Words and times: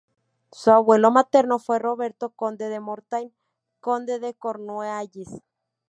Su 0.51 0.71
abuelo 0.71 1.11
materno 1.11 1.59
fue 1.59 1.77
Roberto, 1.77 2.31
conde 2.31 2.69
de 2.69 2.79
Mortain, 2.79 3.31
conde 3.79 4.17
de 4.17 4.33
Cornualles. 4.33 5.43